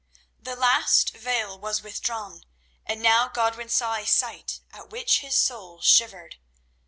[0.41, 2.41] The last veil was withdrawn,
[2.87, 6.37] and now Godwin saw a sight at which his soul shivered.